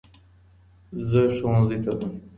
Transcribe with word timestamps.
زه 1.09 1.21
ښوونځی 1.35 1.77
ته 1.83 1.91
ځم. 1.99 2.13